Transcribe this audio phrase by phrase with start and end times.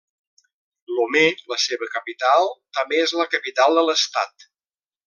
[0.99, 1.21] Lomé,
[1.53, 4.53] la seva capital, també és la capital de l'estat.